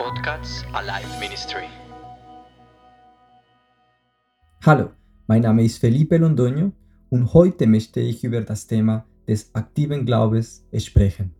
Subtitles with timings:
[0.00, 1.68] Podcast Alive Ministry.
[4.64, 4.92] Hallo,
[5.26, 6.72] mein Name ist Felipe Londoño
[7.10, 11.34] und heute möchte ich über das Thema des aktiven Glaubens sprechen.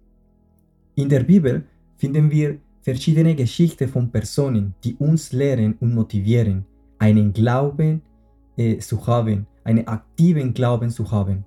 [0.95, 1.65] In der Bibel
[1.97, 6.67] finden wir verschiedene Geschichten von Personen, die uns lehren und motivieren,
[6.99, 8.03] einen Glauben
[8.59, 11.47] äh, zu haben, einen aktiven Glauben zu haben.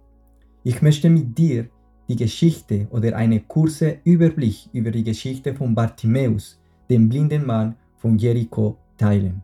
[0.64, 1.68] Ich möchte mit dir
[2.10, 6.60] die Geschichte oder einen kurzen Überblick über die Geschichte von Bartimäus,
[6.94, 9.42] dem blinden Mann von Jericho, teilen.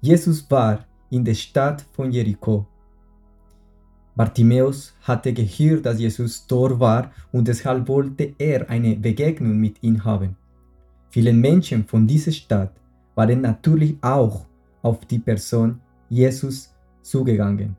[0.00, 2.66] Jesus war in der Stadt von Jericho.
[4.16, 10.04] Bartimäus hatte gehört, dass Jesus dort war und deshalb wollte er eine Begegnung mit ihm
[10.04, 10.36] haben.
[11.10, 12.72] Viele Menschen von dieser Stadt
[13.14, 14.46] waren natürlich auch
[14.82, 17.76] auf die Person Jesus zugegangen.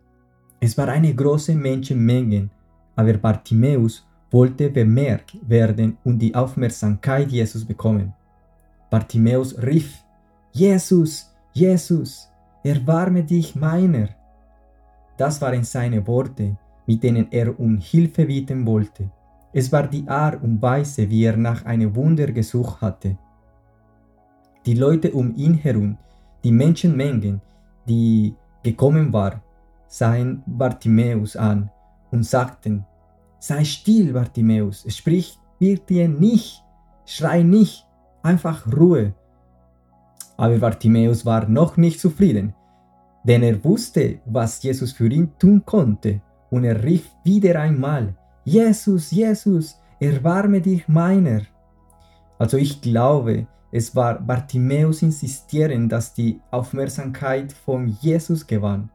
[0.59, 2.49] Es war eine große Menschenmenge,
[2.95, 8.13] aber Bartimäus wollte bemerkt werden und die Aufmerksamkeit Jesus bekommen.
[8.91, 10.03] Bartimäus rief,
[10.51, 12.27] Jesus, Jesus,
[12.61, 14.09] erbarme dich meiner.
[15.15, 19.09] Das waren seine Worte, mit denen er um Hilfe bitten wollte.
[19.53, 23.17] Es war die Art und Weise, wie er nach einem Wunder gesucht hatte.
[24.65, 25.97] Die Leute um ihn herum,
[26.43, 27.41] die Menschenmengen,
[27.87, 29.41] die gekommen waren,
[29.87, 31.71] sahen Bartimäus an
[32.11, 32.85] und sagten,
[33.39, 36.61] Sei still, Bartimäus, sprich bitte nicht,
[37.05, 37.87] schrei nicht,
[38.23, 39.13] einfach Ruhe.
[40.37, 42.53] Aber Bartimäus war noch nicht zufrieden,
[43.23, 49.11] denn er wusste, was Jesus für ihn tun konnte, und er rief wieder einmal, Jesus,
[49.11, 51.41] Jesus, erbarme dich meiner.
[52.39, 58.89] Also ich glaube, es war Bartimäus insistieren, dass die Aufmerksamkeit von Jesus gewann.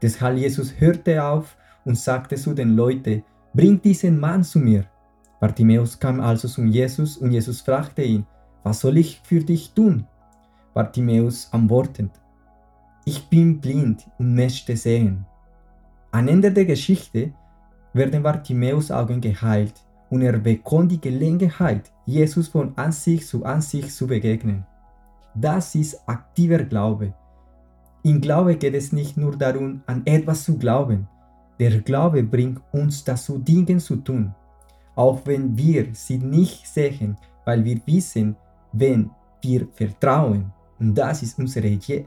[0.00, 4.84] Deshalb Jesus hörte auf und sagte zu den Leuten, bringt diesen Mann zu mir.
[5.40, 8.24] Bartimäus kam also zu Jesus und Jesus fragte ihn,
[8.62, 10.06] was soll ich für dich tun?
[10.74, 12.12] Bartimäus antwortend,
[13.04, 15.24] ich bin blind und möchte sehen.
[16.12, 17.32] Am Ende der Geschichte
[17.92, 19.74] werden Bartimäus Augen geheilt
[20.10, 24.66] und er bekommt die Gelegenheit, Jesus von Ansicht zu Ansicht zu begegnen.
[25.34, 27.14] Das ist aktiver Glaube.
[28.02, 31.08] Im Glaube geht es nicht nur darum, an etwas zu glauben.
[31.58, 34.34] Der Glaube bringt uns dazu, Dinge zu tun,
[34.96, 38.36] auch wenn wir sie nicht sehen, weil wir wissen,
[38.72, 39.10] wenn
[39.42, 40.52] wir vertrauen.
[40.78, 41.62] Und das ist unser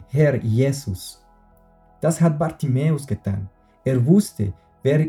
[0.10, 1.24] Herr Jesus.
[2.02, 3.50] Das hat Bartimäus getan.
[3.84, 5.08] Er wusste, wer,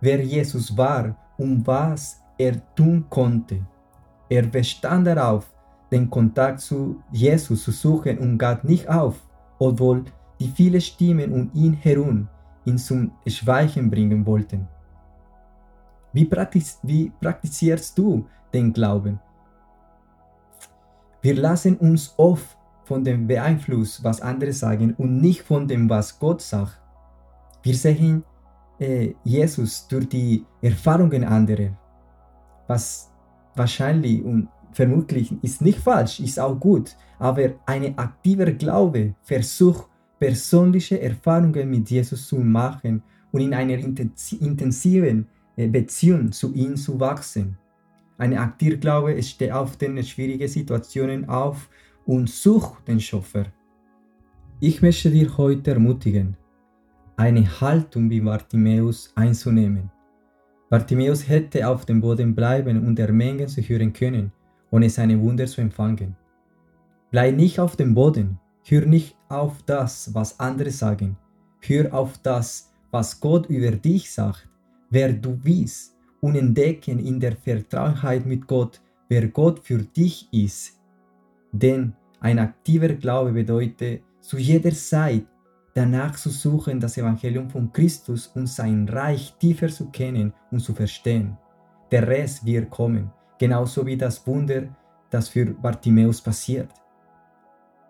[0.00, 3.60] wer Jesus war und was er tun konnte.
[4.28, 5.52] Er bestand darauf,
[5.90, 9.22] den Kontakt zu Jesus zu suchen und gab nicht auf,
[9.58, 10.04] obwohl
[10.40, 12.28] die vielen Stimmen um ihn herum
[12.64, 14.66] ihn zum Schweigen bringen wollten.
[16.12, 16.28] Wie,
[16.82, 19.20] wie praktizierst du den Glauben?
[21.24, 22.54] Wir lassen uns oft
[22.84, 26.78] von dem beeinflussen, was andere sagen und nicht von dem, was Gott sagt.
[27.62, 28.22] Wir sehen
[28.78, 31.78] äh, Jesus durch die Erfahrungen anderer,
[32.66, 33.10] was
[33.56, 41.00] wahrscheinlich und vermutlich ist nicht falsch, ist auch gut, aber ein aktiver Glaube versucht persönliche
[41.00, 43.02] Erfahrungen mit Jesus zu machen
[43.32, 47.56] und in einer intensiven äh, Beziehung zu ihm zu wachsen.
[48.16, 51.68] Ein aktiver Glaube steht auf den schwierigen Situationen auf
[52.06, 53.46] und sucht den Schöpfer.
[54.60, 56.36] Ich möchte dir heute ermutigen,
[57.16, 59.90] eine Haltung wie Bartimäus einzunehmen.
[60.70, 64.32] Bartimäus hätte auf dem Boden bleiben und der Menge zu hören können,
[64.70, 66.16] ohne seine Wunder zu empfangen.
[67.10, 71.16] Bleib nicht auf dem Boden, hör nicht auf das, was andere sagen,
[71.60, 74.48] hör auf das, was Gott über dich sagt,
[74.90, 75.93] wer du bist
[76.24, 78.80] und entdecken in der Vertrauenheit mit Gott,
[79.10, 80.80] wer Gott für dich ist.
[81.52, 85.26] Denn ein aktiver Glaube bedeutet, zu jeder Zeit
[85.74, 90.72] danach zu suchen, das Evangelium von Christus und sein Reich tiefer zu kennen und zu
[90.72, 91.36] verstehen.
[91.90, 94.74] Der Rest wird kommen, genauso wie das Wunder,
[95.10, 96.70] das für Bartimäus passiert.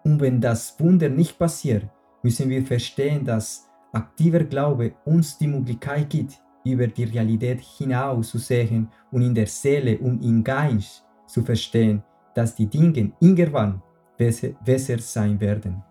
[0.02, 1.84] Und wenn das Wunder nicht passiert,
[2.24, 8.38] müssen wir verstehen, dass aktiver Glaube uns die Möglichkeit gibt, über die Realität hinaus zu
[8.38, 12.02] sehen und in der Seele und im Geist zu verstehen,
[12.34, 13.82] dass die Dinge irgendwann
[14.16, 15.82] besser, besser sein werden.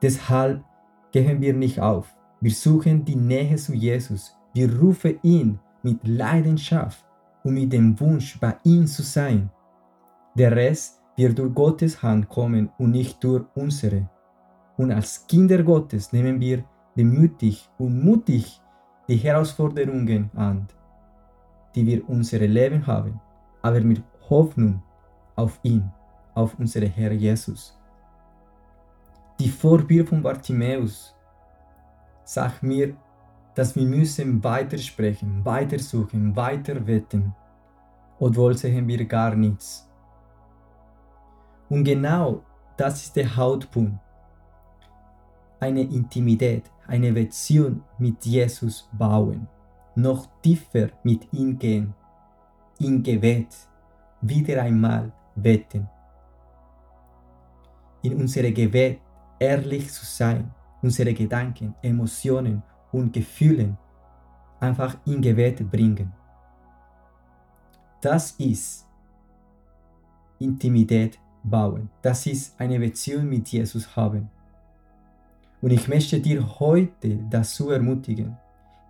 [0.00, 0.62] Deshalb
[1.12, 2.14] geben wir nicht auf.
[2.40, 4.36] Wir suchen die Nähe zu Jesus.
[4.52, 7.04] Wir rufen ihn mit Leidenschaft
[7.44, 9.50] und mit dem Wunsch, bei ihm zu sein.
[10.34, 14.08] Der Rest wird durch Gottes Hand kommen und nicht durch unsere.
[14.76, 16.64] Und als Kinder Gottes nehmen wir
[16.96, 18.61] demütig und mutig
[19.12, 20.66] die Herausforderungen an,
[21.74, 23.20] die wir unser Leben haben,
[23.60, 24.82] aber mit Hoffnung
[25.36, 25.90] auf ihn.
[26.34, 27.78] auf unseren Herr Jesus.
[29.38, 31.14] Die Vorbild von Bartimäus
[32.24, 32.96] sagt mir,
[33.54, 37.34] dass wir müssen weitersprechen, weitersuchen, weiter wetten.
[38.18, 39.86] Obwohl sehen wir gar nichts.
[41.68, 42.42] Und genau
[42.78, 44.00] das ist der Hauptpunkt.
[45.62, 49.46] Eine Intimität, eine Beziehung mit Jesus bauen,
[49.94, 51.94] noch tiefer mit ihm gehen,
[52.80, 53.46] in Gebet,
[54.22, 55.88] wieder einmal beten.
[58.02, 58.98] In unsere Gebet
[59.38, 63.78] ehrlich zu sein, unsere Gedanken, Emotionen und Gefühle
[64.58, 66.12] einfach in Gebet bringen.
[68.00, 68.88] Das ist
[70.40, 71.88] Intimität bauen.
[72.02, 74.28] Das ist eine Beziehung mit Jesus haben.
[75.62, 78.36] Und ich möchte dir heute dazu ermutigen,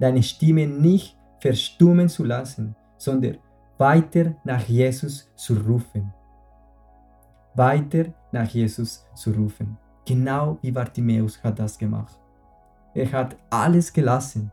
[0.01, 3.37] deine Stimme nicht verstummen zu lassen, sondern
[3.79, 6.13] weiter nach Jesus zu rufen.
[7.55, 9.77] Weiter nach Jesus zu rufen.
[10.07, 12.19] Genau wie Bartimäus hat das gemacht.
[12.95, 14.51] Er hat alles gelassen,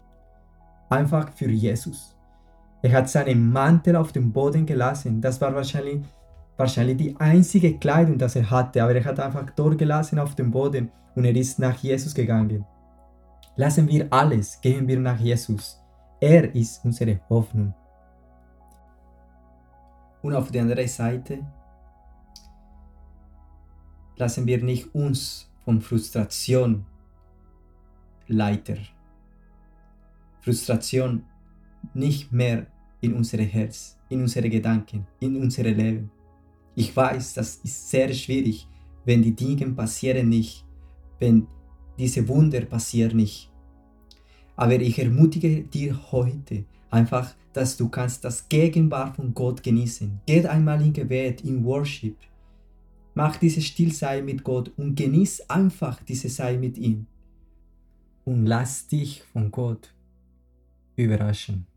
[0.89, 2.15] einfach für Jesus.
[2.81, 5.21] Er hat seinen Mantel auf dem Boden gelassen.
[5.21, 6.01] Das war wahrscheinlich,
[6.59, 10.51] wahrscheinlich die einzige Kleidung, das er hatte, aber er hat einfach dort gelassen auf dem
[10.51, 12.65] Boden und er ist nach Jesus gegangen.
[13.55, 15.81] Lassen wir alles, gehen wir nach Jesus.
[16.19, 17.73] Er ist unsere Hoffnung.
[20.21, 21.45] Und auf der anderen Seite
[24.17, 26.85] lassen wir nicht uns von Frustration
[28.27, 28.75] leiter.
[30.41, 31.23] Frustration
[31.93, 32.67] nicht mehr
[32.99, 36.11] in unser Herz, in unsere Gedanken, in unser Leben.
[36.79, 38.65] Ich weiß, das ist sehr schwierig,
[39.03, 40.63] wenn die Dinge passieren nicht,
[41.19, 41.45] wenn
[41.97, 43.51] diese Wunder passieren nicht.
[44.55, 50.21] Aber ich ermutige dir heute einfach, dass du kannst das Gegenwart von Gott genießen.
[50.25, 52.15] Geht einmal in Gebet, in Worship.
[53.13, 57.07] Mach diese Stillsein mit Gott und genieß einfach diese Zeit mit ihm.
[58.23, 59.93] Und lass dich von Gott
[60.95, 61.68] überraschen.